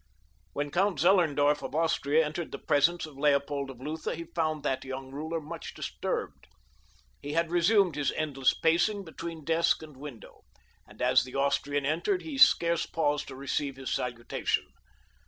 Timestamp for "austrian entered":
11.35-12.23